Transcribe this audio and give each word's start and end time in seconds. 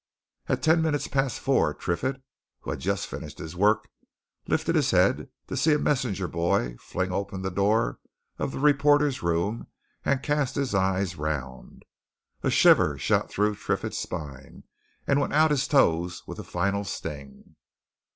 At 0.47 0.63
ten 0.63 0.81
minutes 0.81 1.07
past 1.07 1.39
four 1.39 1.75
Triffitt, 1.75 2.23
who 2.61 2.71
had 2.71 2.79
just 2.79 3.05
finished 3.05 3.37
his 3.37 3.55
work, 3.55 3.87
lifted 4.47 4.73
his 4.73 4.89
head 4.89 5.29
to 5.45 5.55
see 5.55 5.73
a 5.73 5.77
messenger 5.77 6.27
boy 6.27 6.75
fling 6.79 7.11
open 7.11 7.43
the 7.43 7.51
door 7.51 7.99
of 8.39 8.51
the 8.51 8.57
reporter's 8.57 9.21
room 9.21 9.67
and 10.03 10.23
cast 10.23 10.55
his 10.55 10.73
eyes 10.73 11.17
round. 11.17 11.83
A 12.41 12.49
shiver 12.49 12.97
shot 12.97 13.29
through 13.29 13.53
Triffitt's 13.53 13.99
spine 13.99 14.63
and 15.05 15.21
went 15.21 15.33
out 15.33 15.51
of 15.51 15.57
his 15.59 15.67
toes 15.67 16.23
with 16.25 16.39
a 16.39 16.43
final 16.43 16.83
sting. 16.83 17.55